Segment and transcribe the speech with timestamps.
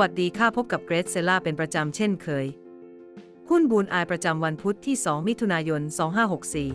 [0.00, 2.46] วัสดีค่ะพบกับเกรซเซล่าเป็นประจำเช่นเคย
[3.50, 5.82] หุ้นบูนอายประจำวันพุธที่ 2 มิถุนายน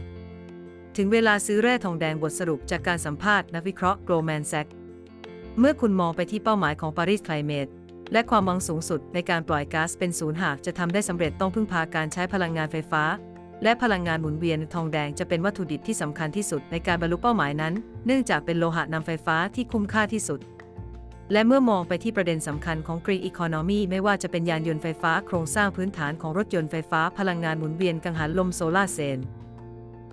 [0.02, 4.74] 2564 ถึงเวลาซื้อแร่ทองแดงบทสรุปจากการสัมภาษณ์นักวิเคราะห์ Goldman Sachs
[5.60, 7.72] เมื่อคุณมองไปที่เป้าหมายของ Paris Climate
[8.14, 13.04] และความหวังสูงสุดในการปล่อยก๊าซเป็นศูนย์หากจะทำได้สำเร็จต้องพึ่งพาการใช้พลังงานไฟฟ้า
[13.64, 17.74] และพลังงานหมุนเวียนทองแดงจะเป็นวัตถุดิบที่สำคัญที่สุดในการบรรลุเป้าหมายนั้น
[18.06, 20.42] เนื่องจากเป็นโลหะนำไฟฟ้าที่คุ้มค่าที่สุด
[21.32, 29.26] และเมื่อมองไปที่ประเด็นสำคัญของ Green Economy ไม่ว่าจะเป็นยานยนต์ไฟฟ้าโครงสร้างพื้นฐานของรถยนต์ไฟฟ้าพลังงานหมุนเวียนกังหันลมโซลาร์เซลล์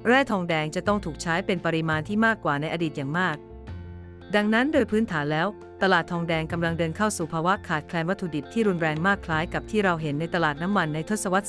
[0.06, 3.36] แร่ทองแดงจะต้องถูกใช้เป็นปริมาณที่มากกว่าในอดีตอย่างมาก
[4.34, 5.46] ดังนั้นโดยพื้นฐานแล้ว
[5.82, 11.46] ตลาดทองแดงกำลังเดินเข้าสู่ภาวะขาดแคลนวัตถุดิบที่รุนแรงมากคล้ายกับที่เราเห็นในตลาดน้ำมันในทศวรรษ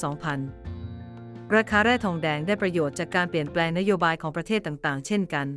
[0.76, 5.48] 2000 ราคาแร่ทองแดงได้ประโยชน์จากการเปลี่ยนแปลงนโยบายของประเทศต่างๆ เช่นกัน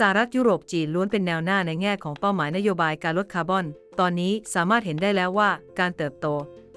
[0.00, 3.64] สหรัฐยุโรปจีนล้วนเป็นแนวหน้าในแง่ของเป้าหมายนโยบายการลดคาร์บอน
[4.00, 6.26] ตอนนี้สามารถเห็นได้แล้วว่าการเติบโต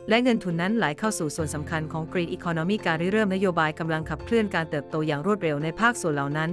[0.09, 6.49] และเงินทุนนั้นไหลเข้าสู่ส่วนสำคัญของ Green Economy การริเริ่มนโยบายกำลังขับเคลื่อนการเติบโตอย่างรวดเร็วในภาคส่วนเหล่านั้น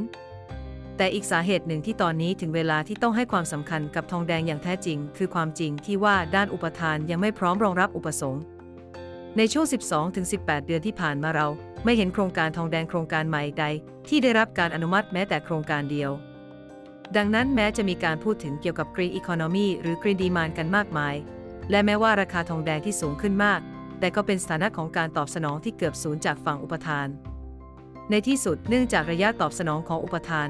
[0.97, 8.43] แต่อีกสาเหตุหนึ่งที่ตอนนี้ถึงเวลาที่ต้องให้ความสำคัญกับทองแดงอย่างแท้จริง คือความจริงที่ว่าด้านอุปทานยังไม่พร้อมรองรับอุปสงค์
[9.37, 9.67] ในช่วง
[10.17, 11.47] 12-18 เดือนที่ผ่านมาเรา
[11.85, 13.65] ไม่เห็นโครงการทองแดงโครงการใหม่ใด
[14.09, 16.13] ที่ได้รับการอนุมัติแม้แต่โครงการเดียว
[17.17, 21.15] ดังนั้นแม้จะมีการพูดถึงเกี่ยวกับ Green Economy หรือ Green Demand กันมากมาย
[21.71, 23.61] และแม้ว่าราคาทองแดงที่สูงขึ้นมาก
[24.01, 27.07] แต่ก็เป็นสถานะของการตอบสนองที่เกือบศูนย์จากฝั่งอุปทาน
[28.11, 30.49] ในที่สุดเนื่องจากระยะตอบสนองของอุปทาน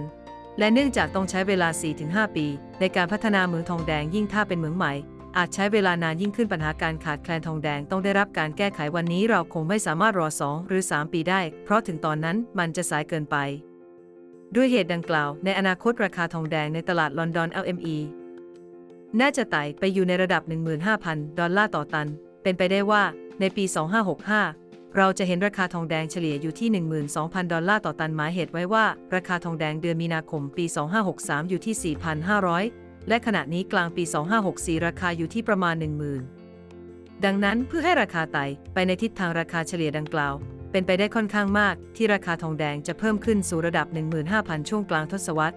[0.59, 1.69] และเนื่องจากต้องใช้เวลา
[2.03, 2.47] 4-5 ปี
[2.81, 4.93] ในการพัฒนาเหมืองทองแดงยิ่งถ้าเป็นเหมืองใหม่
[5.37, 13.37] อาจใช้เวลานานยิ่งขึ้นปัญหาการขาดแคลนทองแดงต้องได้รับการแก้ไขวันนี้เราคงไม่สามารถรอ 2 หรือ 3 ปีได้ เพราะถึงตอนนั้นมันจะสายเกินไป
[14.57, 17.97] ด้วยเหตุดังกล่าว ในอนาคตราคาทองแดงในตลาดลอนดอน LME
[19.21, 20.43] น่าจะไต่ไปอยู่ในระดับ
[20.91, 22.09] 15,000 ดอลลาร์ต่อตัน
[22.43, 23.03] เป็นไปได้ว่า
[23.41, 23.65] ในปี
[24.31, 26.69] 2565 เราจะเห็นราคาทองแดงเฉลี่ยอยู่ที่
[27.11, 28.84] 12,000 ดอลลาร์ต่อตันหมายเหตุไว้ว่า
[29.15, 30.65] ราคาทองแดงเดือนมีนาคมปี
[31.09, 31.95] 2563 อยู่ที่
[32.43, 34.05] 4,500 และขณะนี้กลางปี
[34.45, 35.75] 2564 ราคาอยู่ที่ประมาณ
[36.49, 40.34] 10,000 ดังนั้นเพื่อให้ราคาไต่ไปในทิศทางราคาเฉลี่ยดังกล่าว
[40.76, 43.87] เป็นไปได้ค่อนข้างมากที่ราคาทองแดงจะเพิ่มขึ้นสู่ระดับ
[44.28, 45.56] 15,000 ช่วงกลางทศวรรษ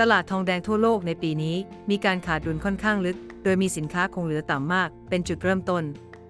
[0.00, 1.56] ตลาดทองแดงทั่วโลกในปีนี้
[1.90, 5.84] มีการขาดดุลค่อนข้างลึก โดยมีสินค้าคงเหลือต่ำมาก เป็นจุดเริ่มต้น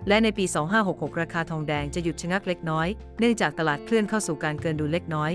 [0.09, 0.45] และในปี
[0.83, 5.33] 2566 ราคาทองแดงจะหยุดชะงักเล็กน้อย เนื่องจากตลาดเคลื่อนเข้าสู่การเกินดุลเล็กน้อย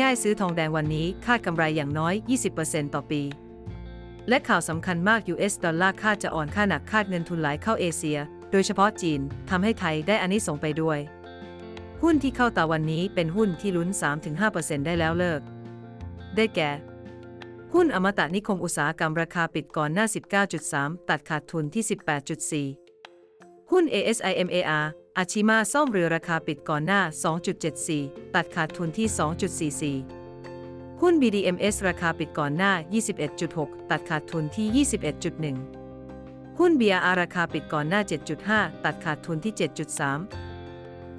[0.00, 2.14] ง่ายๆ ซื้อทองแดงวันนี้คาดกำไรอย่างน้อย
[2.54, 3.22] 20%ต่อปี
[4.28, 8.18] และข่าวสำคัญมาก US ดอลลาร์คาดจะอ่อนค่าหนักคาดเงินทุนไหลเข้าเอเชีย
[8.52, 11.00] โดยเฉพาะจีนทำให้ไทยได้อานิสงส์ไปด้วย
[12.08, 13.88] หุ้นที่เข้าตาวันนี้เป็นหุ้นที่ลุ้น
[14.38, 15.40] 3-5%ได้แล้วเลิก
[16.36, 16.70] ได้แก่
[17.74, 20.06] หุ้นอมตะนิคมอุตสาหกรรมราคาปิดก่อนหน้า
[20.56, 21.84] 19.3 ตัดขาดทุนที่
[22.72, 24.84] 18.4 หุ้น ASIMAR
[25.16, 27.00] อาชิมาซ่อมเรือราคาปิดก่อนหน้า
[27.66, 29.08] 2.74 ตัดขาดทุนที่
[29.94, 32.72] 2.44 หุ้น BDMs ราคาปิดก่อนหน้า
[33.30, 34.86] 21.6 ตัดขาดทุนที่
[35.88, 38.00] 21.1 หุ้น BRR ราคาปิดก่อนหน้า
[38.42, 40.53] 7.5 ตัดขาดทุนที่ 7.3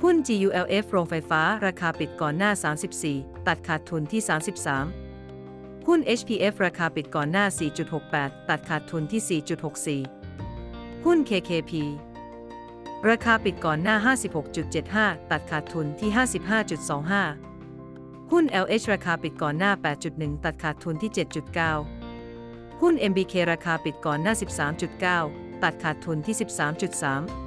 [0.04, 2.52] หุ้น GULF โรงไฟฟ้า ราคาปิดก่อนหน้า
[3.00, 4.22] 34 ตัดขาดทุนที่
[5.06, 7.46] 33 หุ้น HPF ราคาปิดก่อนหน้า
[7.98, 9.42] 4.68 ตัดขาดทุนที่
[10.04, 11.74] 4.64 หุ้น KKP
[13.10, 13.96] ราคาปิดก่อนหน้า
[14.64, 16.10] 56.75 ตัดขาดทุนที่
[17.36, 19.72] 55.25 หุ้น LH ราคาปิดก่อนหน้า
[20.08, 21.12] 8.1 ตัดขาดทุนที่
[21.96, 24.34] 7.9 หุ้น MBK ราคาปิดก่อนหน้า
[24.98, 27.45] 13.9 ตัดขาดทุนที่ 13.3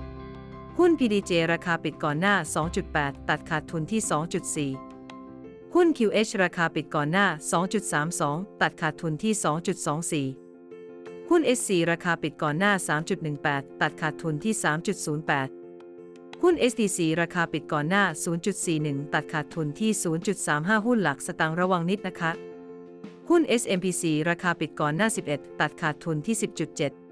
[0.83, 2.35] หุ้น PDJ ราคาปิดก่อนหน้า
[2.83, 4.01] 2.8 ตัดขาดทุนที่
[4.87, 7.27] 2.4 หุ้น QH ราคาปิดก่อนหน้า
[7.93, 9.33] 2.32 ตัดขาดทุนที่
[10.33, 12.73] 2.24 หุ้น SC ราคาปิดก่อนหน้า
[13.29, 14.55] 3.18 ตัดขาดทุนที่
[15.69, 18.05] 3.08 หุ้น SDC ราคาปิดก่อนหน้า
[18.59, 19.91] 0.41 ตัดขาดทุนที่
[20.39, 22.33] 0.35 หุ้นหลักสตางค์ระวังนิดนะคะ
[23.29, 27.08] หุ้น SMPC ราคาปิดก่อนหน้า 11 ตัดขาดทุนที่ 10.7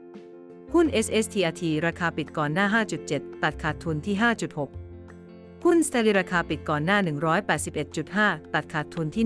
[0.75, 2.67] หุ้น SSTRT ราคาปิดก่อนหน้า
[3.05, 4.17] 5.7 ตัดขาดทุนที่
[4.91, 6.99] 5.6 หุ้น s t e l l y ราคาปิดก่อนหน้า
[7.77, 9.25] 181.5 ตัดขาดทุนที่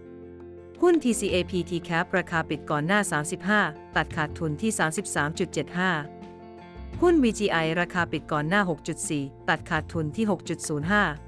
[0.00, 3.00] 178.5 หุ้น TCAP TCAP ราคาปิดก่อนหน้า
[3.48, 4.70] 35 ตัดขาดทุนที่
[6.06, 8.60] 33.75 หุ้น VGI ราคาปิดก่อนหน้า
[9.04, 10.24] 6.4 ตัดขาดทุนที่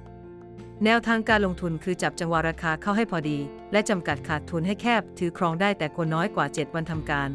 [0.01, 3.39] 6.05 แนวทางการลงทุนคือจับจังหวะราคาเข้าให้พอดี
[3.73, 7.31] และจำกัดขาดทุนให้แคบ ถือครองได้แต่ควรน้อยกว่า 7 วันทำการ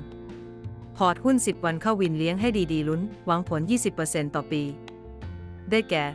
[0.98, 3.62] พอร์ตหุ้น 10 วันเข้าวินเลี้ยงให้ดีๆลุ้น หวังผล
[3.98, 4.64] 20%ต่อปี
[5.70, 6.06] ได้แก่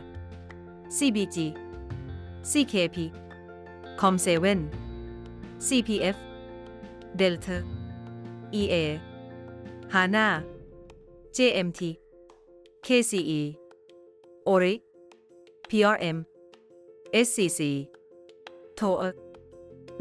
[0.97, 1.37] CBG
[2.51, 2.97] CKP
[4.01, 4.59] Com7
[5.67, 6.15] CPF
[7.19, 7.57] Delta
[8.59, 8.75] EA
[9.93, 10.27] HANA
[11.37, 11.81] JMT
[12.85, 13.41] KCE
[14.47, 14.73] ORI
[15.69, 16.17] PRM
[17.25, 17.61] SCC
[18.75, 19.03] โทเอ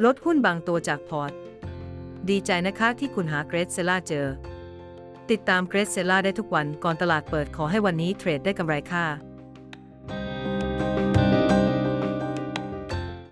[0.05, 1.32] ลดหุ้นบางตัวจากพอร์ต
[2.29, 4.26] ดีใจนะคะที่คุณหาเกรดเซล่าเจอ
[5.32, 9.31] ติดตามเกรซเซล่าได้ทุกวันก่อนตลาดเปิดขอให้วันนี้เทรดได้กำไรค่ะ